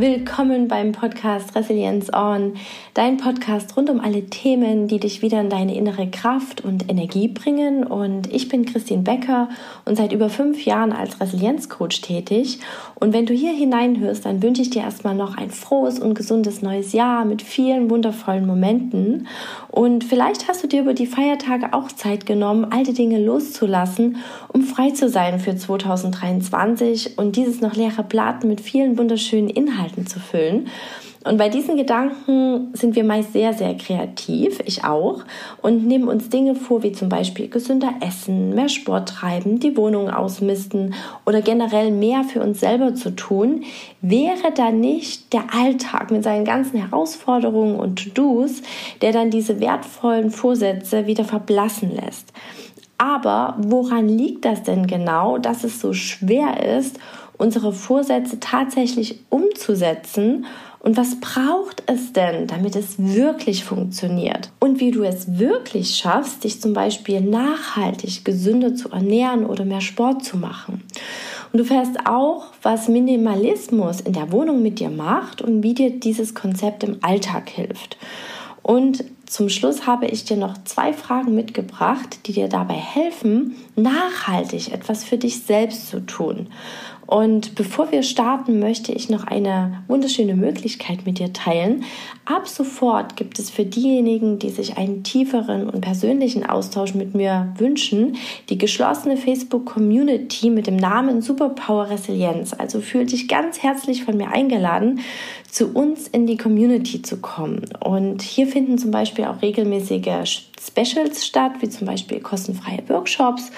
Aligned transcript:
Willkommen 0.00 0.68
beim 0.68 0.92
Podcast 0.92 1.56
Resilienz 1.56 2.08
On, 2.14 2.54
dein 2.94 3.16
Podcast 3.16 3.76
rund 3.76 3.90
um 3.90 3.98
alle 3.98 4.26
Themen, 4.26 4.86
die 4.86 5.00
dich 5.00 5.22
wieder 5.22 5.40
in 5.40 5.50
deine 5.50 5.74
innere 5.74 6.06
Kraft 6.08 6.60
und 6.60 6.88
Energie 6.88 7.26
bringen. 7.26 7.82
Und 7.82 8.32
ich 8.32 8.48
bin 8.48 8.64
Christine 8.64 9.02
Becker 9.02 9.48
und 9.86 9.96
seit 9.96 10.12
über 10.12 10.30
fünf 10.30 10.64
Jahren 10.64 10.92
als 10.92 11.20
Resilienzcoach 11.20 12.00
tätig. 12.00 12.60
Und 12.94 13.12
wenn 13.12 13.26
du 13.26 13.34
hier 13.34 13.52
hineinhörst, 13.52 14.24
dann 14.24 14.40
wünsche 14.40 14.62
ich 14.62 14.70
dir 14.70 14.82
erstmal 14.82 15.16
noch 15.16 15.36
ein 15.36 15.50
frohes 15.50 15.98
und 15.98 16.14
gesundes 16.14 16.62
neues 16.62 16.92
Jahr 16.92 17.24
mit 17.24 17.42
vielen 17.42 17.90
wundervollen 17.90 18.46
Momenten. 18.46 19.26
Und 19.66 20.04
vielleicht 20.04 20.46
hast 20.46 20.62
du 20.62 20.68
dir 20.68 20.82
über 20.82 20.94
die 20.94 21.08
Feiertage 21.08 21.72
auch 21.72 21.88
Zeit 21.90 22.24
genommen, 22.24 22.66
alte 22.70 22.92
Dinge 22.92 23.18
loszulassen, 23.18 24.18
um 24.52 24.62
frei 24.62 24.90
zu 24.90 25.08
sein 25.08 25.40
für 25.40 25.56
2023 25.56 27.18
und 27.18 27.34
dieses 27.34 27.60
noch 27.60 27.74
leere 27.74 28.04
Blatt 28.04 28.44
mit 28.44 28.60
vielen 28.60 28.96
wunderschönen 28.96 29.50
Inhalten 29.50 29.87
Inhalten 29.88 30.06
zu 30.06 30.20
füllen. 30.20 30.68
Und 31.24 31.36
bei 31.36 31.48
diesen 31.48 31.76
Gedanken 31.76 32.72
sind 32.74 32.94
wir 32.94 33.02
meist 33.02 33.32
sehr, 33.32 33.52
sehr 33.52 33.76
kreativ, 33.76 34.60
ich 34.64 34.84
auch, 34.84 35.24
und 35.60 35.86
nehmen 35.86 36.08
uns 36.08 36.28
Dinge 36.28 36.54
vor, 36.54 36.82
wie 36.84 36.92
zum 36.92 37.08
Beispiel 37.08 37.48
gesünder 37.48 37.92
essen, 38.00 38.54
mehr 38.54 38.68
Sport 38.68 39.08
treiben, 39.08 39.58
die 39.58 39.76
Wohnung 39.76 40.10
ausmisten 40.10 40.94
oder 41.26 41.42
generell 41.42 41.90
mehr 41.90 42.22
für 42.22 42.40
uns 42.40 42.60
selber 42.60 42.94
zu 42.94 43.14
tun. 43.16 43.64
Wäre 44.00 44.52
da 44.54 44.70
nicht 44.70 45.32
der 45.32 45.52
Alltag 45.52 46.12
mit 46.12 46.22
seinen 46.22 46.44
ganzen 46.44 46.78
Herausforderungen 46.78 47.76
und 47.76 48.14
To-Dos, 48.14 48.62
der 49.02 49.12
dann 49.12 49.30
diese 49.30 49.60
wertvollen 49.60 50.30
Vorsätze 50.30 51.06
wieder 51.06 51.24
verblassen 51.24 51.94
lässt? 51.94 52.32
Aber 52.96 53.56
woran 53.58 54.08
liegt 54.08 54.44
das 54.44 54.64
denn 54.64 54.86
genau, 54.86 55.38
dass 55.38 55.62
es 55.62 55.80
so 55.80 55.92
schwer 55.92 56.76
ist 56.78 56.98
unsere 57.38 57.72
Vorsätze 57.72 58.40
tatsächlich 58.40 59.20
umzusetzen 59.30 60.44
und 60.80 60.96
was 60.96 61.18
braucht 61.20 61.82
es 61.86 62.12
denn, 62.12 62.46
damit 62.46 62.76
es 62.76 62.94
wirklich 62.98 63.64
funktioniert? 63.64 64.50
Und 64.60 64.80
wie 64.80 64.90
du 64.90 65.02
es 65.02 65.38
wirklich 65.38 65.96
schaffst, 65.96 66.44
dich 66.44 66.60
zum 66.60 66.72
Beispiel 66.72 67.20
nachhaltig 67.20 68.24
gesünder 68.24 68.74
zu 68.74 68.90
ernähren 68.90 69.44
oder 69.44 69.64
mehr 69.64 69.80
Sport 69.80 70.24
zu 70.24 70.36
machen. 70.36 70.82
Und 71.52 71.58
du 71.58 71.64
fährst 71.64 72.06
auch, 72.06 72.46
was 72.62 72.88
Minimalismus 72.88 74.00
in 74.00 74.12
der 74.12 74.30
Wohnung 74.30 74.62
mit 74.62 74.78
dir 74.78 74.90
macht 74.90 75.42
und 75.42 75.62
wie 75.62 75.74
dir 75.74 75.98
dieses 75.98 76.34
Konzept 76.34 76.84
im 76.84 76.98
Alltag 77.00 77.48
hilft. 77.48 77.96
Und 78.62 79.02
zum 79.26 79.48
Schluss 79.48 79.86
habe 79.86 80.06
ich 80.06 80.24
dir 80.24 80.36
noch 80.36 80.62
zwei 80.64 80.92
Fragen 80.92 81.34
mitgebracht, 81.34 82.20
die 82.26 82.32
dir 82.32 82.48
dabei 82.48 82.74
helfen, 82.74 83.56
nachhaltig 83.76 84.72
etwas 84.72 85.04
für 85.04 85.16
dich 85.16 85.42
selbst 85.42 85.88
zu 85.88 86.00
tun. 86.00 86.48
Und 87.08 87.54
bevor 87.54 87.90
wir 87.90 88.02
starten, 88.02 88.58
möchte 88.58 88.92
ich 88.92 89.08
noch 89.08 89.26
eine 89.26 89.82
wunderschöne 89.88 90.34
Möglichkeit 90.34 91.06
mit 91.06 91.18
dir 91.18 91.32
teilen. 91.32 91.84
Ab 92.26 92.46
sofort 92.46 93.16
gibt 93.16 93.38
es 93.38 93.48
für 93.48 93.64
diejenigen, 93.64 94.38
die 94.38 94.50
sich 94.50 94.76
einen 94.76 95.04
tieferen 95.04 95.70
und 95.70 95.80
persönlichen 95.80 96.44
Austausch 96.44 96.94
mit 96.94 97.14
mir 97.14 97.54
wünschen, 97.56 98.18
die 98.50 98.58
geschlossene 98.58 99.16
Facebook-Community 99.16 100.50
mit 100.50 100.66
dem 100.66 100.76
Namen 100.76 101.22
Superpower 101.22 101.88
Resilienz. 101.88 102.52
Also 102.52 102.82
fühl 102.82 103.06
dich 103.06 103.26
ganz 103.26 103.62
herzlich 103.62 104.04
von 104.04 104.18
mir 104.18 104.30
eingeladen, 104.30 105.00
zu 105.50 105.68
uns 105.68 106.08
in 106.08 106.26
die 106.26 106.36
Community 106.36 107.00
zu 107.00 107.22
kommen. 107.22 107.64
Und 107.82 108.20
hier 108.20 108.46
finden 108.46 108.76
zum 108.76 108.90
Beispiel 108.90 109.24
auch 109.24 109.40
regelmäßige 109.40 110.42
Specials 110.60 111.24
statt, 111.24 111.52
wie 111.60 111.70
zum 111.70 111.86
Beispiel 111.86 112.20
kostenfreie 112.20 112.86
Workshops 112.86 113.50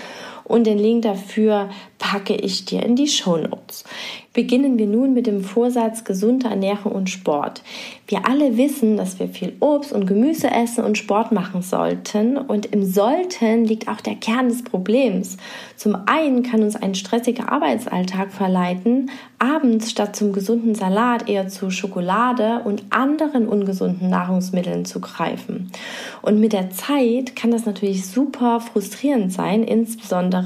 und 0.51 0.67
den 0.67 0.79
Link 0.79 1.03
dafür 1.03 1.71
packe 1.99 2.35
ich 2.35 2.65
dir 2.65 2.83
in 2.83 2.97
die 2.97 3.07
Show 3.07 3.37
Notes. 3.37 3.85
Beginnen 4.33 4.79
wir 4.79 4.87
nun 4.87 5.13
mit 5.13 5.27
dem 5.27 5.43
Vorsatz 5.43 6.05
gesunde 6.05 6.49
Ernährung 6.49 6.93
und 6.93 7.11
Sport. 7.11 7.63
Wir 8.07 8.29
alle 8.29 8.57
wissen, 8.57 8.97
dass 8.97 9.19
wir 9.19 9.29
viel 9.29 9.55
Obst 9.61 9.93
und 9.93 10.07
Gemüse 10.07 10.51
essen 10.51 10.85
und 10.85 10.99
Sport 10.99 11.33
machen 11.33 11.63
sollten. 11.63 12.37
Und 12.37 12.67
im 12.67 12.85
Sollten 12.85 13.65
liegt 13.65 13.89
auch 13.89 14.01
der 14.01 14.15
Kern 14.15 14.49
des 14.49 14.63
Problems. 14.63 15.37
Zum 15.77 15.97
einen 16.07 16.45
kann 16.45 16.63
uns 16.63 16.77
ein 16.77 16.95
stressiger 16.95 17.51
Arbeitsalltag 17.51 18.33
verleiten, 18.33 19.11
abends 19.41 19.91
statt 19.91 20.15
zum 20.15 20.33
gesunden 20.33 20.75
Salat 20.75 21.29
eher 21.29 21.49
zu 21.49 21.71
Schokolade 21.71 22.63
und 22.65 22.85
anderen 22.91 23.49
ungesunden 23.49 24.09
Nahrungsmitteln 24.11 24.85
zu 24.85 25.01
greifen. 25.01 25.71
Und 26.23 26.39
mit 26.39 26.53
der 26.53 26.71
Zeit 26.71 27.35
kann 27.35 27.51
das 27.51 27.67
natürlich 27.67 28.07
super 28.07 28.61
frustrierend 28.61 29.33
sein, 29.33 29.65
insbesondere 29.65 30.40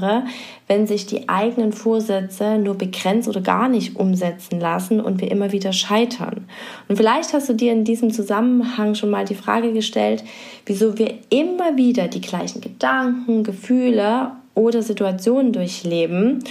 wenn 0.67 0.87
sich 0.87 1.05
die 1.05 1.29
eigenen 1.29 1.73
Vorsätze 1.73 2.57
nur 2.57 2.75
begrenzt 2.75 3.27
oder 3.27 3.41
gar 3.41 3.67
nicht 3.67 3.95
umsetzen 3.95 4.59
lassen 4.59 4.99
und 4.99 5.21
wir 5.21 5.31
immer 5.31 5.51
wieder 5.51 5.73
scheitern. 5.73 6.45
Und 6.87 6.97
vielleicht 6.97 7.33
hast 7.33 7.49
du 7.49 7.53
dir 7.53 7.71
in 7.71 7.83
diesem 7.83 8.11
Zusammenhang 8.11 8.95
schon 8.95 9.09
mal 9.09 9.25
die 9.25 9.35
Frage 9.35 9.73
gestellt, 9.73 10.23
wieso 10.65 10.97
wir 10.97 11.13
immer 11.29 11.77
wieder 11.77 12.07
die 12.07 12.21
gleichen 12.21 12.61
Gedanken, 12.61 13.43
Gefühle 13.43 14.31
oder 14.53 14.81
Situationen 14.81 15.53
durchleben 15.53 16.43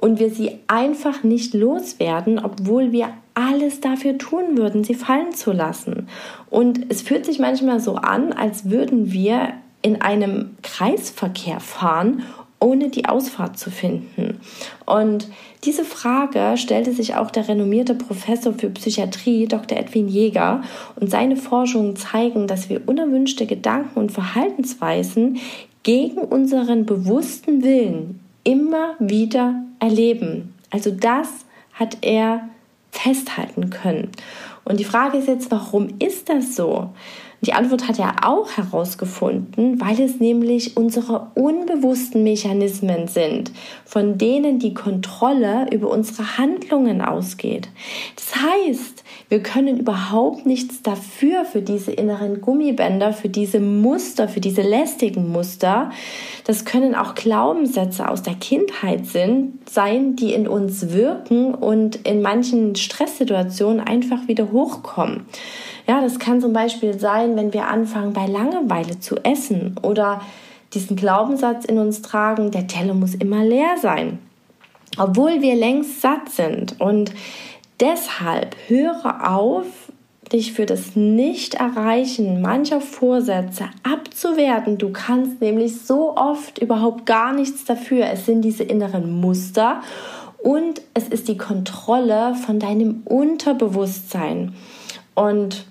und 0.00 0.18
wir 0.18 0.30
sie 0.30 0.58
einfach 0.66 1.22
nicht 1.22 1.54
loswerden, 1.54 2.38
obwohl 2.38 2.90
wir 2.92 3.10
alles 3.34 3.80
dafür 3.80 4.18
tun 4.18 4.56
würden, 4.56 4.82
sie 4.82 4.94
fallen 4.94 5.32
zu 5.32 5.52
lassen. 5.52 6.08
Und 6.48 6.90
es 6.90 7.02
fühlt 7.02 7.24
sich 7.24 7.38
manchmal 7.38 7.80
so 7.80 7.96
an, 7.96 8.32
als 8.32 8.70
würden 8.70 9.12
wir 9.12 9.52
in 9.82 10.02
einem 10.02 10.56
Kreisverkehr 10.62 11.60
fahren 11.60 12.24
ohne 12.60 12.90
die 12.90 13.06
Ausfahrt 13.06 13.58
zu 13.58 13.70
finden. 13.70 14.40
Und 14.86 15.28
diese 15.64 15.84
Frage 15.84 16.56
stellte 16.56 16.92
sich 16.92 17.16
auch 17.16 17.30
der 17.30 17.48
renommierte 17.48 17.94
Professor 17.94 18.52
für 18.52 18.70
Psychiatrie 18.70 19.46
Dr. 19.46 19.78
Edwin 19.78 20.08
Jäger 20.08 20.62
und 20.96 21.10
seine 21.10 21.36
Forschungen 21.36 21.96
zeigen, 21.96 22.46
dass 22.46 22.68
wir 22.68 22.86
unerwünschte 22.86 23.46
Gedanken 23.46 23.98
und 23.98 24.12
Verhaltensweisen 24.12 25.40
gegen 25.82 26.18
unseren 26.18 26.84
bewussten 26.84 27.62
Willen 27.62 28.20
immer 28.44 28.94
wieder 28.98 29.62
erleben. 29.78 30.54
Also 30.70 30.90
das 30.90 31.28
hat 31.72 31.98
er 32.02 32.48
festhalten 32.92 33.70
können. 33.70 34.10
Und 34.64 34.80
die 34.80 34.84
Frage 34.84 35.18
ist 35.18 35.28
jetzt, 35.28 35.50
warum 35.50 35.88
ist 35.98 36.28
das 36.28 36.54
so? 36.54 36.90
Die 37.42 37.54
Antwort 37.54 37.88
hat 37.88 37.98
er 37.98 38.28
auch 38.28 38.50
herausgefunden, 38.52 39.80
weil 39.80 39.98
es 39.98 40.20
nämlich 40.20 40.76
unsere 40.76 41.30
unbewussten 41.34 42.22
Mechanismen 42.22 43.08
sind, 43.08 43.50
von 43.86 44.18
denen 44.18 44.58
die 44.58 44.74
Kontrolle 44.74 45.66
über 45.72 45.88
unsere 45.88 46.36
Handlungen 46.36 47.00
ausgeht. 47.00 47.70
Das 48.14 48.34
heißt, 48.36 49.04
wir 49.30 49.42
können 49.42 49.78
überhaupt 49.78 50.44
nichts 50.44 50.82
dafür, 50.82 51.46
für 51.46 51.62
diese 51.62 51.92
inneren 51.92 52.42
Gummibänder, 52.42 53.14
für 53.14 53.30
diese 53.30 53.60
Muster, 53.60 54.28
für 54.28 54.40
diese 54.40 54.62
lästigen 54.62 55.30
Muster. 55.32 55.90
Das 56.44 56.66
können 56.66 56.94
auch 56.94 57.14
Glaubenssätze 57.14 58.08
aus 58.08 58.22
der 58.22 58.34
Kindheit 58.34 59.06
sein, 59.06 60.16
die 60.16 60.34
in 60.34 60.46
uns 60.46 60.90
wirken 60.92 61.54
und 61.54 61.96
in 62.06 62.20
manchen 62.20 62.76
Stresssituationen 62.76 63.80
einfach 63.80 64.28
wieder 64.28 64.52
hochkommen. 64.52 65.26
Ja, 65.86 66.00
das 66.00 66.18
kann 66.18 66.40
zum 66.40 66.52
Beispiel 66.52 66.98
sein, 66.98 67.36
wenn 67.36 67.52
wir 67.52 67.68
anfangen, 67.68 68.12
bei 68.12 68.26
Langeweile 68.26 69.00
zu 69.00 69.16
essen 69.16 69.76
oder 69.82 70.20
diesen 70.74 70.96
Glaubenssatz 70.96 71.64
in 71.64 71.78
uns 71.78 72.02
tragen, 72.02 72.50
der 72.50 72.66
Teller 72.66 72.94
muss 72.94 73.14
immer 73.14 73.44
leer 73.44 73.76
sein, 73.80 74.18
obwohl 74.98 75.42
wir 75.42 75.56
längst 75.56 76.00
satt 76.00 76.28
sind. 76.30 76.80
Und 76.80 77.12
deshalb 77.80 78.56
höre 78.68 79.28
auf, 79.28 79.66
dich 80.32 80.52
für 80.52 80.66
das 80.66 80.94
Nicht-Erreichen 80.94 82.40
mancher 82.40 82.80
Vorsätze 82.80 83.64
abzuwerten. 83.82 84.78
Du 84.78 84.90
kannst 84.90 85.40
nämlich 85.40 85.80
so 85.80 86.16
oft 86.16 86.58
überhaupt 86.58 87.04
gar 87.04 87.32
nichts 87.32 87.64
dafür. 87.64 88.06
Es 88.12 88.26
sind 88.26 88.42
diese 88.42 88.62
inneren 88.62 89.20
Muster 89.20 89.82
und 90.38 90.80
es 90.94 91.08
ist 91.08 91.28
die 91.28 91.36
Kontrolle 91.36 92.34
von 92.34 92.60
deinem 92.60 93.02
Unterbewusstsein. 93.04 94.54
Und 95.14 95.66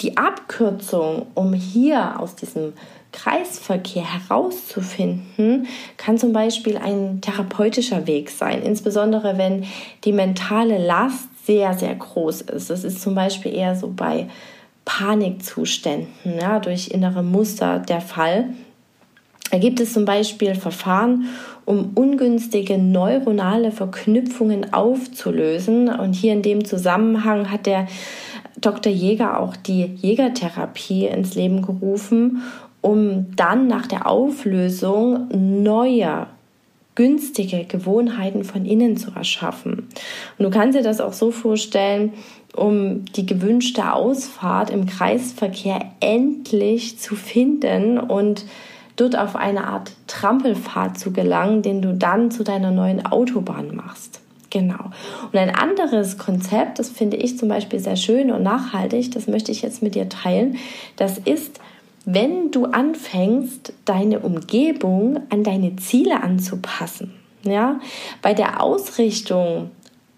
die 0.00 0.16
Abkürzung, 0.16 1.26
um 1.34 1.52
hier 1.52 2.18
aus 2.18 2.34
diesem 2.34 2.72
Kreisverkehr 3.12 4.04
herauszufinden, 4.04 5.66
kann 5.96 6.16
zum 6.16 6.32
Beispiel 6.32 6.76
ein 6.76 7.20
therapeutischer 7.20 8.06
Weg 8.06 8.30
sein, 8.30 8.62
insbesondere 8.62 9.36
wenn 9.36 9.64
die 10.04 10.12
mentale 10.12 10.78
Last 10.78 11.28
sehr, 11.44 11.74
sehr 11.74 11.94
groß 11.94 12.42
ist. 12.42 12.70
Das 12.70 12.84
ist 12.84 13.02
zum 13.02 13.14
Beispiel 13.14 13.54
eher 13.54 13.74
so 13.74 13.92
bei 13.94 14.28
Panikzuständen, 14.84 16.38
ja, 16.40 16.60
durch 16.60 16.88
innere 16.88 17.22
Muster 17.22 17.80
der 17.80 18.00
Fall. 18.00 18.50
Da 19.50 19.58
gibt 19.58 19.80
es 19.80 19.92
zum 19.92 20.04
Beispiel 20.04 20.54
Verfahren, 20.54 21.26
um 21.64 21.90
ungünstige 21.94 22.78
neuronale 22.78 23.72
Verknüpfungen 23.72 24.72
aufzulösen. 24.72 25.88
Und 25.88 26.12
hier 26.12 26.32
in 26.32 26.42
dem 26.42 26.64
Zusammenhang 26.64 27.50
hat 27.50 27.66
der 27.66 27.88
Dr. 28.58 28.92
Jäger 28.92 29.40
auch 29.40 29.56
die 29.56 29.84
Jägertherapie 29.84 31.06
ins 31.06 31.34
Leben 31.34 31.62
gerufen, 31.62 32.42
um 32.80 33.34
dann 33.36 33.66
nach 33.66 33.86
der 33.86 34.06
Auflösung 34.06 35.28
neue 35.62 36.26
günstige 36.94 37.64
Gewohnheiten 37.64 38.44
von 38.44 38.64
innen 38.64 38.96
zu 38.96 39.12
erschaffen. 39.12 39.88
Und 40.38 40.44
du 40.44 40.50
kannst 40.50 40.78
dir 40.78 40.82
das 40.82 41.00
auch 41.00 41.12
so 41.12 41.30
vorstellen, 41.30 42.12
um 42.54 43.04
die 43.16 43.26
gewünschte 43.26 43.92
Ausfahrt 43.92 44.70
im 44.70 44.86
Kreisverkehr 44.86 45.80
endlich 46.00 46.98
zu 46.98 47.14
finden 47.14 47.98
und 47.98 48.44
dort 48.96 49.16
auf 49.16 49.36
eine 49.36 49.64
Art 49.64 49.92
Trampelpfad 50.08 50.98
zu 50.98 51.12
gelangen, 51.12 51.62
den 51.62 51.80
du 51.80 51.94
dann 51.94 52.30
zu 52.30 52.44
deiner 52.44 52.70
neuen 52.70 53.06
Autobahn 53.06 53.74
machst. 53.74 54.20
Genau. 54.50 54.90
Und 55.32 55.38
ein 55.38 55.54
anderes 55.54 56.18
Konzept, 56.18 56.80
das 56.80 56.90
finde 56.90 57.16
ich 57.16 57.38
zum 57.38 57.48
Beispiel 57.48 57.78
sehr 57.78 57.96
schön 57.96 58.32
und 58.32 58.42
nachhaltig, 58.42 59.12
das 59.12 59.28
möchte 59.28 59.52
ich 59.52 59.62
jetzt 59.62 59.82
mit 59.82 59.94
dir 59.94 60.08
teilen, 60.08 60.58
das 60.96 61.18
ist, 61.18 61.60
wenn 62.04 62.50
du 62.50 62.66
anfängst, 62.66 63.72
deine 63.84 64.20
Umgebung 64.20 65.20
an 65.30 65.44
deine 65.44 65.76
Ziele 65.76 66.22
anzupassen. 66.22 67.14
Ja, 67.44 67.80
bei 68.20 68.34
der 68.34 68.62
Ausrichtung 68.62 69.70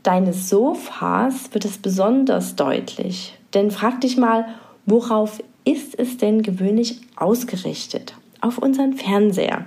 deines 0.02 0.48
Sofas 0.48 1.52
wird 1.52 1.64
es 1.64 1.78
besonders 1.78 2.56
deutlich. 2.56 3.38
Denn 3.54 3.70
frag 3.70 4.00
dich 4.00 4.16
mal, 4.16 4.46
worauf 4.86 5.42
ist 5.64 5.98
es 5.98 6.16
denn 6.16 6.42
gewöhnlich 6.42 7.00
ausgerichtet? 7.16 8.14
Auf 8.40 8.58
unseren 8.58 8.94
Fernseher. 8.94 9.66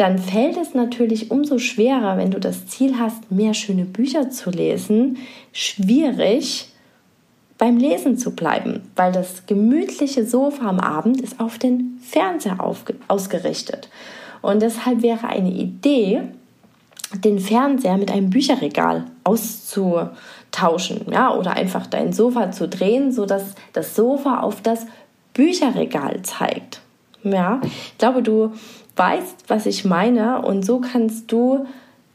Dann 0.00 0.16
fällt 0.16 0.56
es 0.56 0.72
natürlich 0.72 1.30
umso 1.30 1.58
schwerer, 1.58 2.16
wenn 2.16 2.30
du 2.30 2.40
das 2.40 2.66
Ziel 2.66 2.98
hast, 2.98 3.30
mehr 3.30 3.52
schöne 3.52 3.84
Bücher 3.84 4.30
zu 4.30 4.48
lesen, 4.48 5.18
schwierig 5.52 6.72
beim 7.58 7.76
Lesen 7.76 8.16
zu 8.16 8.34
bleiben, 8.34 8.80
weil 8.96 9.12
das 9.12 9.44
gemütliche 9.44 10.24
Sofa 10.24 10.70
am 10.70 10.80
Abend 10.80 11.20
ist 11.20 11.38
auf 11.38 11.58
den 11.58 12.00
Fernseher 12.02 12.64
ausgerichtet. 13.08 13.90
Und 14.40 14.62
deshalb 14.62 15.02
wäre 15.02 15.26
eine 15.26 15.52
Idee, 15.52 16.22
den 17.22 17.38
Fernseher 17.38 17.98
mit 17.98 18.10
einem 18.10 18.30
Bücherregal 18.30 19.04
auszutauschen, 19.24 21.12
ja, 21.12 21.34
oder 21.34 21.52
einfach 21.52 21.86
dein 21.86 22.14
Sofa 22.14 22.52
zu 22.52 22.68
drehen, 22.68 23.12
so 23.12 23.26
dass 23.26 23.54
das 23.74 23.94
Sofa 23.94 24.40
auf 24.40 24.62
das 24.62 24.86
Bücherregal 25.34 26.22
zeigt. 26.22 26.80
Ja, 27.22 27.60
ich 27.62 27.98
glaube, 27.98 28.22
du 28.22 28.54
weißt, 29.00 29.44
was 29.48 29.64
ich 29.64 29.86
meine 29.86 30.42
und 30.42 30.62
so 30.62 30.78
kannst 30.78 31.32
du 31.32 31.64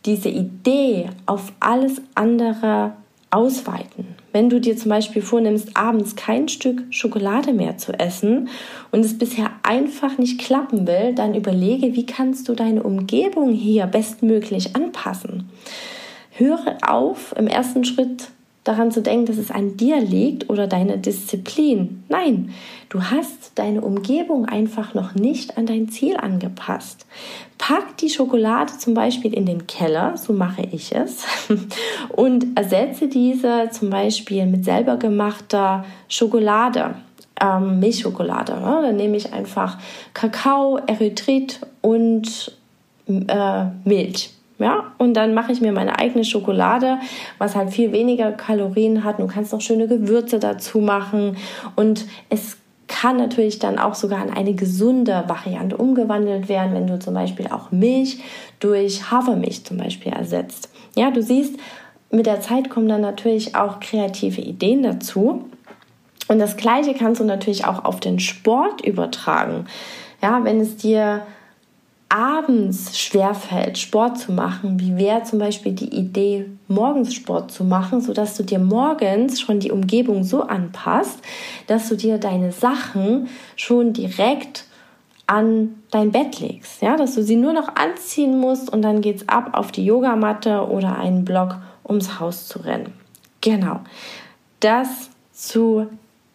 diese 0.06 0.30
Idee 0.30 1.10
auf 1.26 1.52
alles 1.60 2.00
andere 2.14 2.94
ausweiten. 3.32 4.06
Wenn 4.32 4.52
du 4.52 4.62
dir 4.62 4.78
zum 4.78 4.90
Beispiel 4.90 5.24
vornimmst, 5.24 5.76
abends 5.76 6.16
kein 6.16 6.48
Stück 6.48 6.84
Schokolade 6.92 7.54
mehr 7.54 7.80
zu 7.80 7.92
essen 7.98 8.50
und 8.92 9.04
es 9.04 9.18
bisher 9.18 9.50
einfach 9.64 10.20
nicht 10.20 10.40
klappen 10.40 10.86
will, 10.86 11.16
dann 11.16 11.34
überlege, 11.34 11.96
wie 11.96 12.06
kannst 12.06 12.48
du 12.50 12.54
deine 12.54 12.84
Umgebung 12.84 13.52
hier 13.52 13.88
bestmöglich 13.88 14.76
anpassen. 14.76 15.50
Höre 16.30 16.78
auf, 16.88 17.34
im 17.36 17.48
ersten 17.48 17.84
Schritt 17.84 18.28
daran 18.66 18.92
zu 18.92 19.02
denken, 19.02 19.28
dass 19.28 19.38
es 19.38 19.52
an 19.52 19.78
dir 19.78 20.02
liegt 20.02 20.50
oder 20.50 20.68
deine 20.68 20.98
Disziplin. 20.98 22.04
Nein, 22.10 22.50
du 22.90 23.02
hast 23.04 23.52
deine 23.56 23.82
Umgebung 23.82 24.46
einfach 24.46 24.94
noch 24.94 25.16
nicht 25.16 25.58
an 25.58 25.68
dein 25.68 25.88
Ziel 25.88 26.18
angepasst. 26.18 27.06
Pack 27.58 27.96
die 27.98 28.10
Schokolade 28.10 28.74
zum 28.78 28.96
Beispiel 28.96 29.34
in 29.34 29.46
den 29.46 29.68
Keller, 29.68 30.18
so 30.18 30.34
mache 30.34 30.64
ich 30.72 30.94
es, 30.94 31.26
und 32.10 32.58
ersetze 32.58 33.08
diese 33.08 33.70
zum 33.72 33.92
Beispiel 33.92 34.46
mit 34.48 34.66
selber 34.66 34.98
gemachter 34.98 35.86
Schokolade. 36.10 36.96
Ähm, 37.40 37.80
Milchschokolade. 37.80 38.54
Ne? 38.54 38.80
Dann 38.82 38.96
nehme 38.96 39.18
ich 39.18 39.34
einfach 39.34 39.78
Kakao, 40.14 40.78
Erythrit 40.88 41.60
und 41.82 42.58
äh, 43.08 43.66
Milch. 43.84 44.32
Ja, 44.58 44.94
und 44.98 45.16
dann 45.16 45.34
mache 45.34 45.52
ich 45.52 45.60
mir 45.60 45.74
meine 45.74 46.00
eigene 46.00 46.24
Schokolade, 46.24 47.00
was 47.38 47.56
halt 47.56 47.72
viel 47.72 47.92
weniger 47.92 48.32
Kalorien 48.32 49.04
hat. 49.04 49.20
Du 49.20 49.28
kannst 49.28 49.52
noch 49.52 49.60
schöne 49.60 49.88
Gewürze 49.88 50.40
dazu 50.40 50.80
machen 50.80 51.36
und 51.76 52.06
es 52.30 52.58
kann 52.88 53.18
natürlich 53.18 53.60
dann 53.60 53.80
auch 53.80 53.96
sogar 53.96 54.24
in 54.24 54.32
eine 54.32 54.54
gesunde 54.54 55.26
Variante 55.28 55.76
umgewandelt 55.76 56.48
werden, 56.48 56.74
wenn 56.74 56.88
du 56.88 57.00
zum 57.00 57.14
Beispiel 57.14 57.48
auch 57.48 57.72
Milch 57.72 58.20
durch 58.60 59.12
Hafermilch 59.12 59.66
zum 59.66 59.78
Beispiel 59.78 60.14
ersetzt. 60.14 60.70
Ja, 60.96 61.12
du 61.12 61.22
siehst, 61.22 61.56
mit 62.12 62.26
der 62.26 62.42
Zeit 62.42 62.70
kommen 62.70 62.88
dann 62.88 63.02
natürlich 63.02 63.56
auch 63.56 63.80
kreative 63.80 64.42
Ideen 64.42 64.84
dazu. 64.84 65.50
Und 66.28 66.40
das 66.40 66.58
Gleiche 66.58 66.94
kannst 66.94 67.20
du 67.20 67.26
natürlich 67.26 67.66
auch 67.66 67.84
auf 67.84 68.00
den 68.00 68.20
Sport 68.20 68.86
übertragen. 68.86 69.66
Ja, 70.22 70.44
wenn 70.44 70.60
es 70.60 70.78
dir 70.78 71.22
abends 72.16 72.98
schwerfällt, 72.98 73.78
Sport 73.78 74.18
zu 74.18 74.32
machen, 74.32 74.80
wie 74.80 74.96
wäre 74.96 75.24
zum 75.24 75.38
Beispiel 75.38 75.74
die 75.74 75.94
Idee, 75.94 76.50
morgens 76.70 77.14
Sport 77.14 77.52
zu 77.52 77.66
machen, 77.66 78.00
sodass 78.00 78.38
du 78.38 78.44
dir 78.44 78.60
morgens 78.60 79.42
schon 79.42 79.60
die 79.60 79.72
Umgebung 79.72 80.24
so 80.24 80.44
anpasst, 80.44 81.20
dass 81.68 81.90
du 81.90 81.98
dir 81.98 82.18
deine 82.18 82.54
Sachen 82.54 83.28
schon 83.58 83.92
direkt 83.92 84.64
an 85.28 85.76
dein 85.92 86.14
Bett 86.14 86.40
legst, 86.40 86.82
ja, 86.82 86.96
dass 86.96 87.16
du 87.16 87.24
sie 87.24 87.36
nur 87.36 87.52
noch 87.52 87.76
anziehen 87.76 88.40
musst 88.40 88.72
und 88.72 88.82
dann 88.82 89.02
geht's 89.02 89.28
ab 89.28 89.50
auf 89.52 89.74
die 89.74 89.84
Yogamatte 89.84 90.70
oder 90.70 90.98
einen 90.98 91.26
Block 91.26 91.58
ums 91.84 92.22
Haus 92.22 92.48
zu 92.48 92.60
rennen. 92.60 92.94
Genau. 93.42 93.82
Das 94.62 95.10
zu 95.34 95.88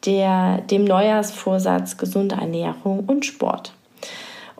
der, 0.04 0.60
dem 0.60 0.84
Neujahrsvorsatz 0.84 1.96
gesunde 1.96 2.34
Ernährung 2.34 3.04
und 3.06 3.24
Sport. 3.24 3.72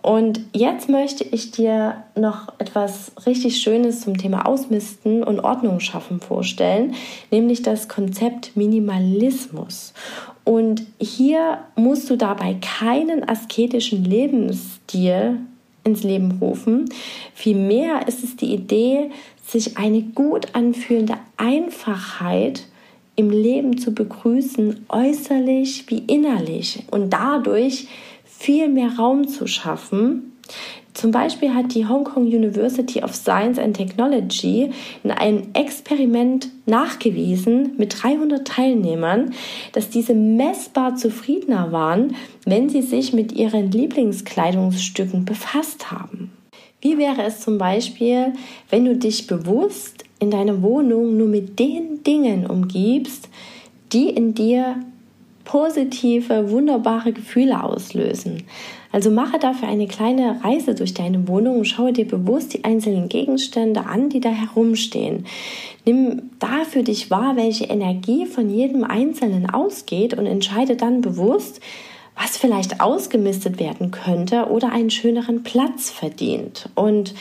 Und 0.03 0.41
jetzt 0.55 0.89
möchte 0.89 1.25
ich 1.25 1.51
dir 1.51 2.05
noch 2.15 2.55
etwas 2.59 3.13
richtig 3.27 3.61
Schönes 3.61 4.01
zum 4.01 4.17
Thema 4.17 4.47
Ausmisten 4.47 5.23
und 5.23 5.41
Ordnung 5.41 5.81
schaffen 5.81 6.21
vorstellen, 6.21 6.95
nämlich 7.31 7.63
das 7.63 7.89
Konzept 7.89 8.57
Minimalismus. 8.57 9.93
Und 10.45 10.87
hier 10.99 11.59
musst 11.77 12.09
du 12.09 12.17
dabei 12.17 12.57
keinen 12.61 13.29
asketischen 13.29 14.05
Lebensstil 14.05 15.39
ins 15.85 16.03
Leben 16.03 16.39
rufen. 16.41 16.87
Vielmehr 17.35 18.09
ist 18.09 18.25
es 18.25 18.37
die 18.37 18.55
Idee, 18.55 19.11
sich 19.47 19.77
eine 19.77 20.03
gut 20.03 20.55
anfühlende 20.55 21.15
Einfachheit 21.37 22.67
im 23.17 23.31
Leben 23.31 23.77
zu 23.77 23.93
begrüßen, 23.93 24.87
äußerlich 24.89 25.91
wie 25.91 25.99
innerlich 25.99 26.85
und 26.91 27.11
dadurch 27.11 27.89
viel 28.41 28.71
mehr 28.71 28.97
Raum 28.97 29.29
zu 29.29 29.47
schaffen. 29.47 30.33
Zum 30.95 31.11
Beispiel 31.11 31.55
hat 31.55 31.75
die 31.75 31.87
Hong 31.87 32.05
Kong 32.05 32.25
University 32.25 33.03
of 33.03 33.15
Science 33.15 33.59
and 33.59 33.77
Technology 33.77 34.71
in 35.05 35.11
einem 35.11 35.49
Experiment 35.53 36.49
nachgewiesen 36.65 37.75
mit 37.77 38.03
300 38.03 38.49
Teilnehmern, 38.49 39.35
dass 39.73 39.91
diese 39.91 40.15
messbar 40.15 40.97
zufriedener 40.97 41.71
waren, 41.71 42.17
wenn 42.47 42.71
sie 42.71 42.83
sich 42.83 43.13
mit 43.13 43.33
ihren 43.33 43.71
Lieblingskleidungsstücken 43.71 45.27
befasst 45.27 45.93
haben. 45.93 46.33
Wie 46.81 46.97
wäre 46.97 47.23
es 47.23 47.41
zum 47.41 47.59
Beispiel, 47.59 48.33
wenn 48.71 48.87
du 48.87 48.97
dich 48.97 49.27
bewusst 49.27 50.05
in 50.19 50.31
deiner 50.31 50.63
Wohnung 50.63 51.19
nur 51.19 51.29
mit 51.29 51.59
den 51.59 52.03
Dingen 52.05 52.47
umgibst, 52.47 53.29
die 53.93 54.09
in 54.09 54.35
dir 54.35 54.77
positive, 55.45 56.51
wunderbare 56.51 57.13
Gefühle 57.13 57.63
auslösen. 57.63 58.45
Also 58.93 59.11
mache 59.11 59.39
dafür 59.39 59.69
eine 59.69 59.87
kleine 59.87 60.41
Reise 60.43 60.75
durch 60.75 60.95
deine 60.95 61.29
Wohnung 61.29 61.59
und 61.59 61.65
schaue 61.65 61.93
dir 61.93 62.07
bewusst 62.07 62.55
die 62.55 62.65
einzelnen 62.65 63.09
Gegenstände 63.09 63.87
an, 63.87 64.09
die 64.09 64.21
da 64.21 64.31
herumstehen. 64.31 65.27
Nimm 65.85 66.31
da 66.41 66.65
für 66.69 66.83
dich 66.83 67.11
wahr, 67.11 67.37
welche 67.37 67.65
Energie 67.65 68.27
von 68.27 68.51
jedem 68.51 68.83
Einzelnen 68.83 69.49
ausgeht 69.49 70.15
und 70.15 70.27
entscheide 70.27 70.77
dann 70.77 71.01
bewusst, 71.01 71.61
was 72.17 72.37
vielleicht 72.37 72.81
ausgemistet 72.81 73.61
werden 73.61 73.93
könnte 73.93 74.47
oder 74.47 74.73
einen 74.73 74.91
schöneren 74.91 75.43
Platz 75.43 75.91
verdient. 75.91 76.69
Und 76.75 77.15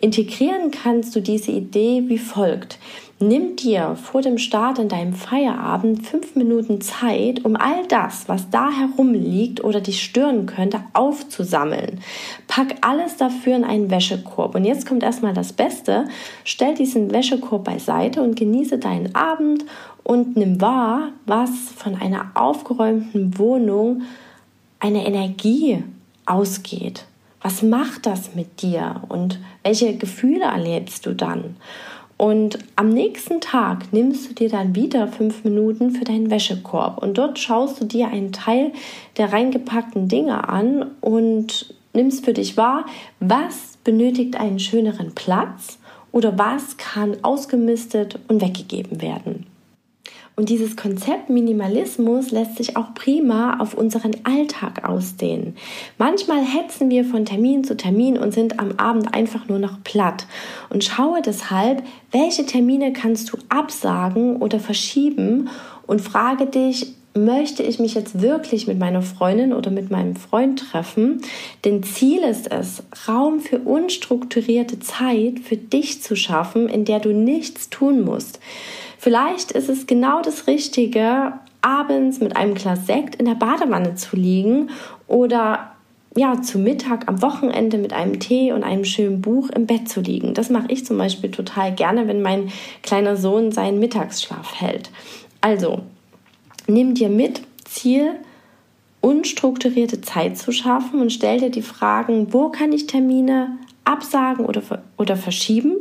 integrieren 0.00 0.70
kannst 0.72 1.14
du 1.14 1.20
diese 1.20 1.52
Idee 1.52 2.02
wie 2.06 2.18
folgt. 2.18 2.78
Nimm 3.22 3.54
dir 3.54 3.94
vor 3.94 4.20
dem 4.20 4.36
Start 4.36 4.80
in 4.80 4.88
deinem 4.88 5.12
Feierabend 5.12 6.04
fünf 6.04 6.34
Minuten 6.34 6.80
Zeit, 6.80 7.44
um 7.44 7.54
all 7.54 7.86
das, 7.86 8.28
was 8.28 8.50
da 8.50 8.68
herumliegt 8.72 9.62
oder 9.62 9.80
dich 9.80 10.02
stören 10.02 10.46
könnte, 10.46 10.80
aufzusammeln. 10.92 12.00
Pack 12.48 12.74
alles 12.80 13.18
dafür 13.18 13.54
in 13.54 13.62
einen 13.62 13.92
Wäschekorb. 13.92 14.56
Und 14.56 14.64
jetzt 14.64 14.88
kommt 14.88 15.04
erstmal 15.04 15.34
das 15.34 15.52
Beste. 15.52 16.06
Stell 16.42 16.74
diesen 16.74 17.12
Wäschekorb 17.12 17.62
beiseite 17.62 18.22
und 18.22 18.34
genieße 18.34 18.78
deinen 18.78 19.14
Abend 19.14 19.66
und 20.02 20.36
nimm 20.36 20.60
wahr, 20.60 21.10
was 21.24 21.50
von 21.76 21.94
einer 21.94 22.32
aufgeräumten 22.34 23.38
Wohnung 23.38 24.02
eine 24.80 25.06
Energie 25.06 25.84
ausgeht. 26.26 27.04
Was 27.40 27.62
macht 27.62 28.06
das 28.06 28.34
mit 28.34 28.62
dir 28.62 29.02
und 29.08 29.38
welche 29.62 29.96
Gefühle 29.96 30.44
erlebst 30.44 31.06
du 31.06 31.14
dann? 31.14 31.56
Und 32.22 32.60
am 32.76 32.90
nächsten 32.90 33.40
Tag 33.40 33.92
nimmst 33.92 34.30
du 34.30 34.34
dir 34.34 34.48
dann 34.48 34.76
wieder 34.76 35.08
fünf 35.08 35.42
Minuten 35.42 35.90
für 35.90 36.04
deinen 36.04 36.30
Wäschekorb 36.30 37.02
und 37.02 37.18
dort 37.18 37.40
schaust 37.40 37.80
du 37.80 37.84
dir 37.84 38.06
einen 38.06 38.30
Teil 38.30 38.70
der 39.16 39.32
reingepackten 39.32 40.06
Dinge 40.06 40.48
an 40.48 40.92
und 41.00 41.74
nimmst 41.92 42.24
für 42.24 42.32
dich 42.32 42.56
wahr, 42.56 42.86
was 43.18 43.76
benötigt 43.82 44.36
einen 44.36 44.60
schöneren 44.60 45.16
Platz 45.16 45.80
oder 46.12 46.38
was 46.38 46.76
kann 46.76 47.16
ausgemistet 47.24 48.20
und 48.28 48.40
weggegeben 48.40 49.02
werden. 49.02 49.46
Und 50.34 50.48
dieses 50.48 50.76
Konzept 50.76 51.28
Minimalismus 51.28 52.30
lässt 52.30 52.56
sich 52.56 52.76
auch 52.76 52.94
prima 52.94 53.58
auf 53.58 53.74
unseren 53.74 54.12
Alltag 54.24 54.88
ausdehnen. 54.88 55.56
Manchmal 55.98 56.42
hetzen 56.42 56.88
wir 56.88 57.04
von 57.04 57.26
Termin 57.26 57.64
zu 57.64 57.76
Termin 57.76 58.16
und 58.16 58.32
sind 58.32 58.58
am 58.58 58.72
Abend 58.78 59.14
einfach 59.14 59.48
nur 59.48 59.58
noch 59.58 59.82
platt. 59.84 60.26
Und 60.70 60.84
schaue 60.84 61.20
deshalb, 61.20 61.82
welche 62.12 62.46
Termine 62.46 62.94
kannst 62.94 63.32
du 63.32 63.38
absagen 63.50 64.36
oder 64.36 64.58
verschieben 64.58 65.50
und 65.86 66.00
frage 66.00 66.46
dich, 66.46 66.94
möchte 67.14 67.62
ich 67.62 67.78
mich 67.78 67.94
jetzt 67.94 68.22
wirklich 68.22 68.66
mit 68.66 68.78
meiner 68.78 69.02
Freundin 69.02 69.52
oder 69.52 69.70
mit 69.70 69.90
meinem 69.90 70.16
Freund 70.16 70.58
treffen? 70.58 71.20
Denn 71.64 71.82
Ziel 71.82 72.22
ist 72.22 72.50
es, 72.50 72.82
Raum 73.06 73.40
für 73.40 73.58
unstrukturierte 73.58 74.80
Zeit 74.80 75.40
für 75.40 75.56
dich 75.56 76.02
zu 76.02 76.16
schaffen, 76.16 76.68
in 76.68 76.84
der 76.84 77.00
du 77.00 77.12
nichts 77.12 77.68
tun 77.68 78.02
musst. 78.02 78.40
Vielleicht 79.02 79.50
ist 79.50 79.68
es 79.68 79.88
genau 79.88 80.22
das 80.22 80.46
Richtige, 80.46 81.32
abends 81.60 82.20
mit 82.20 82.36
einem 82.36 82.54
Glas 82.54 82.86
Sekt 82.86 83.16
in 83.16 83.24
der 83.24 83.34
Badewanne 83.34 83.96
zu 83.96 84.14
liegen 84.14 84.70
oder 85.08 85.72
ja, 86.16 86.40
zu 86.40 86.60
Mittag 86.60 87.08
am 87.08 87.20
Wochenende 87.20 87.78
mit 87.78 87.92
einem 87.92 88.20
Tee 88.20 88.52
und 88.52 88.62
einem 88.62 88.84
schönen 88.84 89.20
Buch 89.20 89.50
im 89.50 89.66
Bett 89.66 89.88
zu 89.88 90.02
liegen. 90.02 90.34
Das 90.34 90.50
mache 90.50 90.66
ich 90.68 90.86
zum 90.86 90.98
Beispiel 90.98 91.32
total 91.32 91.74
gerne, 91.74 92.06
wenn 92.06 92.22
mein 92.22 92.52
kleiner 92.84 93.16
Sohn 93.16 93.50
seinen 93.50 93.80
Mittagsschlaf 93.80 94.60
hält. 94.60 94.92
Also, 95.40 95.80
nimm 96.68 96.94
dir 96.94 97.08
mit, 97.08 97.42
Ziel, 97.64 98.12
unstrukturierte 99.00 100.00
Zeit 100.00 100.38
zu 100.38 100.52
schaffen 100.52 101.00
und 101.00 101.12
stell 101.12 101.40
dir 101.40 101.50
die 101.50 101.62
Fragen, 101.62 102.32
wo 102.32 102.50
kann 102.50 102.70
ich 102.70 102.86
Termine 102.86 103.58
absagen 103.84 104.46
oder, 104.46 104.62
oder 104.96 105.16
verschieben 105.16 105.74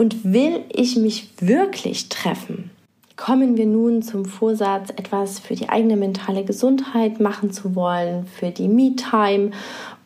und 0.00 0.24
will 0.24 0.64
ich 0.72 0.96
mich 0.96 1.28
wirklich 1.42 2.08
treffen? 2.08 2.70
Kommen 3.16 3.58
wir 3.58 3.66
nun 3.66 4.00
zum 4.00 4.24
Vorsatz, 4.24 4.88
etwas 4.88 5.40
für 5.40 5.54
die 5.54 5.68
eigene 5.68 5.94
mentale 5.94 6.42
Gesundheit 6.42 7.20
machen 7.20 7.52
zu 7.52 7.74
wollen, 7.74 8.24
für 8.24 8.50
die 8.50 8.66
Me-Time. 8.66 9.50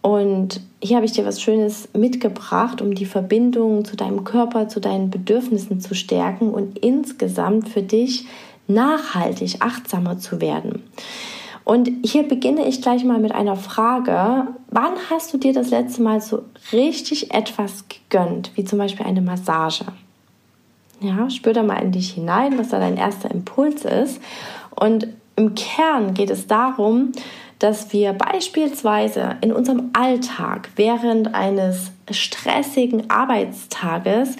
Und 0.03 0.61
hier 0.83 0.97
habe 0.97 1.07
ich 1.07 1.13
dir 1.13 1.25
was 1.25 1.41
Schönes 1.41 1.89
mitgebracht, 1.93 2.83
um 2.83 2.97
die 2.97 3.07
Verbindung 3.07 3.85
zu 3.85 3.95
deinem 3.95 4.25
Körper, 4.25 4.67
zu 4.67 4.81
deinen 4.81 5.11
Bedürfnissen 5.11 5.81
zu 5.81 5.95
stärken 5.95 6.51
und 6.51 6.77
insgesamt 6.81 7.69
für 7.69 7.83
dich 7.83 8.27
nachhaltig 8.67 9.59
achtsamer 9.61 10.19
zu 10.19 10.41
werden. 10.41 10.83
Und 11.65 11.91
hier 12.05 12.29
beginne 12.29 12.67
ich 12.67 12.83
gleich 12.83 13.05
mal 13.05 13.19
mit 13.19 13.33
einer 13.33 13.57
Frage. 13.57 14.49
Wann 14.71 14.93
hast 15.11 15.33
du 15.33 15.39
dir 15.39 15.55
das 15.55 15.71
letzte 15.71 16.03
Mal 16.03 16.21
so 16.21 16.43
richtig 16.73 17.33
etwas 17.33 17.85
gegönnt, 17.89 18.51
wie 18.55 18.65
zum 18.65 18.79
Beispiel 18.79 19.07
eine 19.07 19.23
Massage? 19.23 19.87
Ja, 21.01 21.29
spür 21.31 21.55
da 21.55 21.63
mal 21.63 21.83
in 21.83 21.93
dich 21.93 22.13
hinein, 22.13 22.59
was 22.59 22.69
da 22.69 22.79
dein 22.79 22.97
erster 22.97 23.31
Impuls 23.31 23.85
ist. 23.85 24.21
Und 24.71 25.09
im 25.37 25.55
Kern 25.55 26.15
geht 26.15 26.31
es 26.31 26.47
darum, 26.47 27.13
dass 27.59 27.93
wir 27.93 28.13
beispielsweise 28.13 29.37
in 29.41 29.53
unserem 29.53 29.91
Alltag 29.95 30.71
während 30.77 31.35
eines 31.35 31.93
stressigen 32.11 33.11
Arbeitstages 33.11 34.37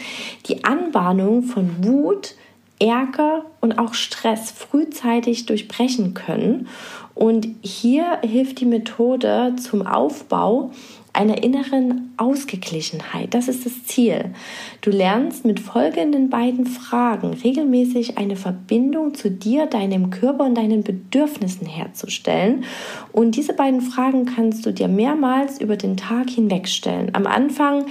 die 0.47 0.65
Anbahnung 0.65 1.43
von 1.43 1.85
Wut, 1.85 2.35
Ärger 2.79 3.45
und 3.61 3.79
auch 3.79 3.95
Stress 3.95 4.51
frühzeitig 4.51 5.47
durchbrechen 5.47 6.15
können 6.15 6.69
und 7.15 7.47
hier 7.63 8.19
hilft 8.23 8.61
die 8.61 8.67
Methode 8.67 9.55
zum 9.57 9.87
Aufbau 9.87 10.73
einer 11.13 11.45
inneren 11.45 12.13
Ausgeglichenheit. 12.17 13.35
Das 13.35 13.47
ist 13.47 13.65
das 13.65 13.85
Ziel. 13.85 14.35
Du 14.81 14.91
lernst 14.91 15.45
mit 15.45 15.61
folgenden 15.61 16.29
beiden 16.29 16.67
Fragen 16.67 17.35
regelmäßig 17.35 18.19
eine 18.19 18.35
Verbindung 18.35 19.15
zu 19.15 19.31
dir, 19.31 19.67
deinem 19.67 20.11
Körper 20.11 20.45
und 20.45 20.57
deinen 20.57 20.83
Bedürfnissen 20.83 21.69
herzustellen. 21.69 22.65
Und 23.13 23.37
diese 23.37 23.53
beiden 23.53 23.81
Fragen 23.81 24.25
kannst 24.27 24.67
du 24.67 24.73
dir 24.73 24.89
mehrmals 24.89 25.61
über 25.61 25.77
den 25.77 25.97
Tag 25.97 26.31
hinweg 26.31 26.67
stellen. 26.67 27.11
Am 27.13 27.29
Anfang 27.29 27.87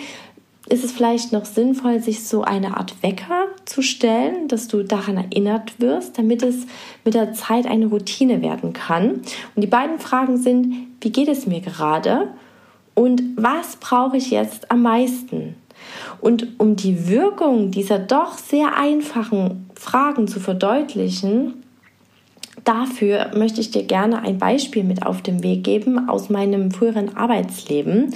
ist 0.69 0.83
es 0.83 0.91
vielleicht 0.93 1.33
noch 1.33 1.45
sinnvoll, 1.45 1.99
sich 1.99 2.25
so 2.25 2.43
eine 2.43 2.77
Art 2.77 3.01
Wecker 3.03 3.47
zu 3.65 3.81
stellen, 3.81 4.47
dass 4.47 4.67
du 4.67 4.83
daran 4.83 5.17
erinnert 5.17 5.79
wirst, 5.79 6.17
damit 6.17 6.41
es 6.41 6.65
mit 7.03 7.15
der 7.15 7.33
Zeit 7.33 7.65
eine 7.65 7.87
Routine 7.87 8.41
werden 8.41 8.71
kann. 8.71 9.21
Und 9.55 9.61
die 9.61 9.67
beiden 9.67 9.99
Fragen 9.99 10.37
sind, 10.37 10.73
wie 11.01 11.11
geht 11.11 11.27
es 11.27 11.45
mir 11.45 11.59
gerade 11.59 12.29
und 12.95 13.21
was 13.35 13.75
brauche 13.77 14.17
ich 14.17 14.31
jetzt 14.31 14.71
am 14.71 14.83
meisten? 14.83 15.55
Und 16.21 16.59
um 16.59 16.75
die 16.75 17.09
Wirkung 17.09 17.71
dieser 17.71 17.99
doch 17.99 18.37
sehr 18.37 18.77
einfachen 18.77 19.69
Fragen 19.75 20.29
zu 20.29 20.39
verdeutlichen, 20.39 21.55
dafür 22.63 23.31
möchte 23.35 23.59
ich 23.59 23.71
dir 23.71 23.83
gerne 23.83 24.21
ein 24.21 24.37
Beispiel 24.37 24.85
mit 24.85 25.05
auf 25.05 25.21
den 25.21 25.43
Weg 25.43 25.65
geben 25.65 26.07
aus 26.07 26.29
meinem 26.29 26.71
früheren 26.71 27.17
Arbeitsleben. 27.17 28.13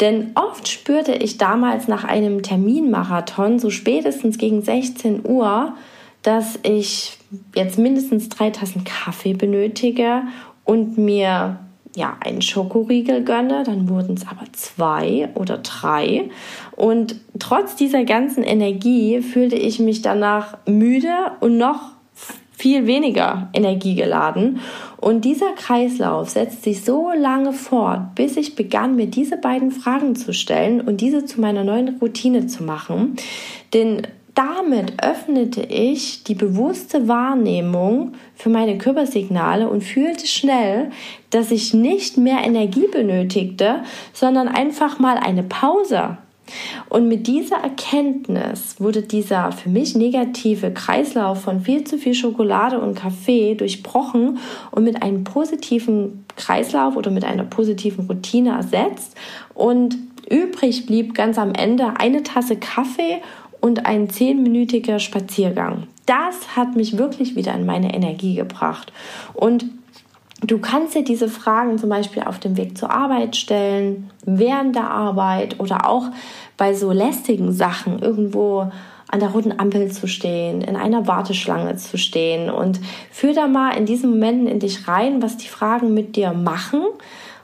Denn 0.00 0.30
oft 0.34 0.68
spürte 0.68 1.12
ich 1.12 1.38
damals 1.38 1.88
nach 1.88 2.04
einem 2.04 2.42
Terminmarathon, 2.42 3.58
so 3.58 3.70
spätestens 3.70 4.38
gegen 4.38 4.62
16 4.62 5.26
Uhr, 5.26 5.74
dass 6.22 6.58
ich 6.62 7.18
jetzt 7.54 7.78
mindestens 7.78 8.28
drei 8.28 8.50
Tassen 8.50 8.84
Kaffee 8.84 9.34
benötige 9.34 10.22
und 10.64 10.98
mir 10.98 11.58
ja 11.96 12.16
einen 12.20 12.42
Schokoriegel 12.42 13.24
gönne, 13.24 13.64
dann 13.64 13.88
wurden 13.88 14.14
es 14.14 14.26
aber 14.26 14.44
zwei 14.52 15.30
oder 15.34 15.58
drei. 15.58 16.30
Und 16.76 17.16
trotz 17.38 17.76
dieser 17.76 18.04
ganzen 18.04 18.44
Energie 18.44 19.20
fühlte 19.20 19.56
ich 19.56 19.80
mich 19.80 20.02
danach 20.02 20.58
müde 20.66 21.32
und 21.40 21.58
noch 21.58 21.92
viel 22.58 22.86
weniger 22.86 23.48
energiegeladen. 23.52 24.58
Und 25.00 25.24
dieser 25.24 25.52
Kreislauf 25.52 26.28
setzt 26.28 26.64
sich 26.64 26.84
so 26.84 27.12
lange 27.16 27.52
fort, 27.52 28.16
bis 28.16 28.36
ich 28.36 28.56
begann, 28.56 28.96
mir 28.96 29.06
diese 29.06 29.36
beiden 29.36 29.70
Fragen 29.70 30.16
zu 30.16 30.34
stellen 30.34 30.80
und 30.80 31.00
diese 31.00 31.24
zu 31.24 31.40
meiner 31.40 31.62
neuen 31.62 31.98
Routine 32.00 32.48
zu 32.48 32.64
machen. 32.64 33.14
Denn 33.72 34.02
damit 34.34 35.02
öffnete 35.02 35.62
ich 35.62 36.24
die 36.24 36.34
bewusste 36.34 37.06
Wahrnehmung 37.06 38.12
für 38.34 38.50
meine 38.50 38.76
Körpersignale 38.76 39.68
und 39.68 39.82
fühlte 39.82 40.26
schnell, 40.26 40.90
dass 41.30 41.52
ich 41.52 41.74
nicht 41.74 42.18
mehr 42.18 42.44
Energie 42.44 42.88
benötigte, 42.90 43.82
sondern 44.12 44.48
einfach 44.48 44.98
mal 44.98 45.16
eine 45.16 45.44
Pause 45.44 46.18
und 46.88 47.08
mit 47.08 47.26
dieser 47.26 47.56
Erkenntnis 47.56 48.76
wurde 48.78 49.02
dieser 49.02 49.52
für 49.52 49.68
mich 49.68 49.94
negative 49.94 50.72
Kreislauf 50.72 51.42
von 51.42 51.60
viel 51.60 51.84
zu 51.84 51.98
viel 51.98 52.14
Schokolade 52.14 52.80
und 52.80 52.94
Kaffee 52.94 53.54
durchbrochen 53.54 54.38
und 54.70 54.84
mit 54.84 55.02
einem 55.02 55.24
positiven 55.24 56.24
Kreislauf 56.36 56.96
oder 56.96 57.10
mit 57.10 57.24
einer 57.24 57.44
positiven 57.44 58.06
Routine 58.06 58.50
ersetzt. 58.50 59.16
Und 59.54 59.96
übrig 60.30 60.86
blieb 60.86 61.14
ganz 61.14 61.38
am 61.38 61.52
Ende 61.52 61.98
eine 61.98 62.22
Tasse 62.22 62.56
Kaffee 62.56 63.20
und 63.60 63.86
ein 63.86 64.08
zehnminütiger 64.08 64.98
Spaziergang. 64.98 65.88
Das 66.06 66.56
hat 66.56 66.76
mich 66.76 66.96
wirklich 66.96 67.36
wieder 67.36 67.54
in 67.54 67.66
meine 67.66 67.92
Energie 67.92 68.34
gebracht. 68.34 68.92
Und 69.34 69.66
Du 70.40 70.58
kannst 70.58 70.94
dir 70.94 71.02
diese 71.02 71.28
Fragen 71.28 71.78
zum 71.78 71.90
Beispiel 71.90 72.22
auf 72.22 72.38
dem 72.38 72.56
Weg 72.56 72.78
zur 72.78 72.92
Arbeit 72.92 73.34
stellen, 73.34 74.10
während 74.24 74.76
der 74.76 74.88
Arbeit 74.88 75.58
oder 75.58 75.88
auch 75.88 76.06
bei 76.56 76.74
so 76.74 76.92
lästigen 76.92 77.52
Sachen 77.52 77.98
irgendwo 77.98 78.70
an 79.08 79.20
der 79.20 79.30
roten 79.30 79.58
Ampel 79.58 79.90
zu 79.90 80.06
stehen, 80.06 80.60
in 80.60 80.76
einer 80.76 81.06
Warteschlange 81.06 81.76
zu 81.76 81.98
stehen 81.98 82.50
und 82.50 82.78
führ 83.10 83.32
da 83.32 83.48
mal 83.48 83.76
in 83.76 83.86
diesen 83.86 84.10
Momenten 84.10 84.46
in 84.46 84.60
dich 84.60 84.86
rein, 84.86 85.22
was 85.22 85.38
die 85.38 85.48
Fragen 85.48 85.94
mit 85.94 86.14
dir 86.14 86.32
machen 86.32 86.82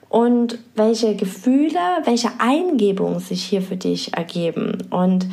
und 0.09 0.59
welche 0.77 1.17
Gefühle, 1.17 1.81
welche 2.05 2.29
Eingebungen 2.39 3.19
sich 3.19 3.43
hier 3.43 3.63
für 3.63 3.77
dich 3.77 4.15
ergeben. 4.15 4.87
Und 4.91 5.27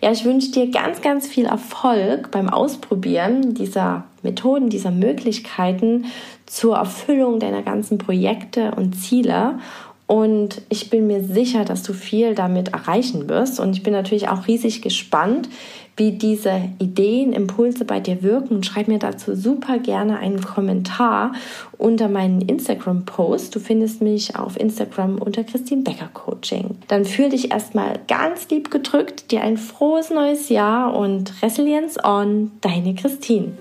ja, 0.00 0.12
ich 0.12 0.24
wünsche 0.24 0.52
dir 0.52 0.70
ganz, 0.70 1.00
ganz 1.00 1.26
viel 1.26 1.46
Erfolg 1.46 2.30
beim 2.30 2.48
Ausprobieren 2.48 3.54
dieser 3.54 4.04
Methoden, 4.22 4.68
dieser 4.68 4.92
Möglichkeiten 4.92 6.04
zur 6.48 6.76
Erfüllung 6.76 7.38
deiner 7.38 7.62
ganzen 7.62 7.98
Projekte 7.98 8.72
und 8.74 8.94
Ziele. 8.94 9.58
Und 10.06 10.62
ich 10.70 10.88
bin 10.88 11.06
mir 11.06 11.22
sicher, 11.22 11.66
dass 11.66 11.82
du 11.82 11.92
viel 11.92 12.34
damit 12.34 12.68
erreichen 12.68 13.28
wirst. 13.28 13.60
Und 13.60 13.76
ich 13.76 13.82
bin 13.82 13.92
natürlich 13.92 14.28
auch 14.28 14.46
riesig 14.46 14.80
gespannt, 14.80 15.50
wie 15.98 16.12
diese 16.12 16.62
Ideen, 16.78 17.34
Impulse 17.34 17.84
bei 17.84 18.00
dir 18.00 18.22
wirken. 18.22 18.54
Und 18.54 18.64
schreib 18.64 18.88
mir 18.88 18.98
dazu 18.98 19.34
super 19.34 19.78
gerne 19.78 20.18
einen 20.18 20.40
Kommentar 20.40 21.32
unter 21.76 22.08
meinen 22.08 22.40
Instagram-Post. 22.40 23.54
Du 23.54 23.60
findest 23.60 24.00
mich 24.00 24.34
auf 24.34 24.58
Instagram 24.58 25.18
unter 25.18 25.44
Christine 25.44 25.82
Becker 25.82 26.08
Coaching. 26.14 26.78
Dann 26.88 27.04
fühl 27.04 27.28
dich 27.28 27.50
erstmal 27.50 28.00
ganz 28.08 28.48
lieb 28.48 28.70
gedrückt, 28.70 29.30
dir 29.30 29.42
ein 29.42 29.58
frohes 29.58 30.08
neues 30.08 30.48
Jahr 30.48 30.96
und 30.96 31.34
Resilience 31.42 32.02
on, 32.02 32.52
deine 32.62 32.94
Christine. 32.94 33.52